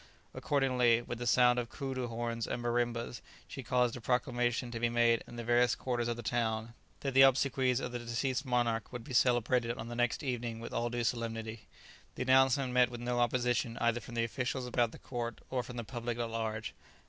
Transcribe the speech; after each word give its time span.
Accordingly, 0.33 1.03
with 1.03 1.19
the 1.19 1.27
sound 1.27 1.59
of 1.59 1.69
coodoo 1.69 2.07
horns 2.07 2.47
and 2.47 2.59
marimbas, 2.59 3.21
she 3.47 3.61
caused 3.61 3.95
a 3.95 4.01
proclamation 4.01 4.71
to 4.71 4.79
be 4.79 4.89
made 4.89 5.23
in 5.27 5.35
the 5.35 5.43
various 5.43 5.75
quarters 5.75 6.07
of 6.07 6.17
the 6.17 6.23
town, 6.23 6.73
that 7.01 7.13
the 7.13 7.21
obsequies 7.21 7.79
of 7.79 7.91
the 7.91 7.99
deceased 7.99 8.43
monarch 8.43 8.91
would 8.91 9.03
be 9.03 9.13
celebrated 9.13 9.77
on 9.77 9.89
the 9.89 9.95
next 9.95 10.23
evening 10.23 10.59
with 10.59 10.73
all 10.73 10.89
due 10.89 11.03
solemnity. 11.03 11.67
The 12.15 12.23
announcement 12.23 12.73
met 12.73 12.89
with 12.89 12.99
no 12.99 13.19
opposition 13.19 13.77
either 13.79 13.99
from 13.99 14.15
the 14.15 14.23
officials 14.23 14.65
about 14.65 14.91
the 14.91 14.97
court 14.97 15.39
or 15.51 15.61
from 15.61 15.77
the 15.77 15.83
public 15.83 16.17
at 16.17 16.31
large. 16.31 16.73